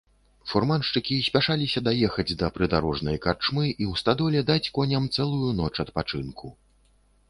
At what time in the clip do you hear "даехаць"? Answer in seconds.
1.89-2.37